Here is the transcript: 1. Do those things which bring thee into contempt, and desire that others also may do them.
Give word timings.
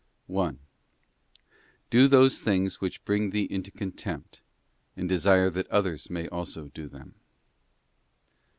1. 0.25 0.57
Do 1.91 2.07
those 2.07 2.41
things 2.41 2.81
which 2.81 3.05
bring 3.05 3.29
thee 3.29 3.47
into 3.51 3.69
contempt, 3.69 4.41
and 4.97 5.07
desire 5.07 5.51
that 5.51 5.67
others 5.67 6.07
also 6.31 6.63
may 6.63 6.71
do 6.73 6.87
them. 6.87 7.13